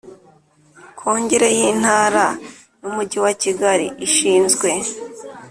Kongere 0.99 1.47
y 1.57 1.59
Intara 1.71 2.25
n 2.81 2.83
Umujyi 2.89 3.17
wa 3.25 3.33
Kigali 3.41 3.87
ishinzwe 4.07 4.69